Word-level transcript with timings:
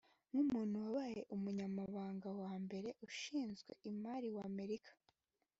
nk’umuntu 0.29 0.75
wabaye 0.83 1.19
Umunyamabanga 1.35 2.29
wa 2.41 2.53
mbere 2.63 2.89
ushinzwe 3.07 3.71
imari 3.91 4.27
wa 4.35 4.43
Amerika 4.51 4.91